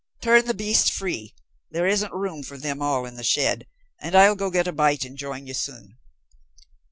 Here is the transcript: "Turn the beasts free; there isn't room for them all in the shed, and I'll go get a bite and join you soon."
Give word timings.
"Turn 0.19 0.45
the 0.45 0.55
beasts 0.55 0.89
free; 0.89 1.35
there 1.69 1.85
isn't 1.85 2.11
room 2.11 2.41
for 2.41 2.57
them 2.57 2.81
all 2.81 3.05
in 3.05 3.17
the 3.17 3.23
shed, 3.23 3.67
and 4.01 4.15
I'll 4.15 4.33
go 4.33 4.49
get 4.49 4.65
a 4.67 4.71
bite 4.71 5.05
and 5.05 5.15
join 5.15 5.45
you 5.45 5.53
soon." 5.53 5.99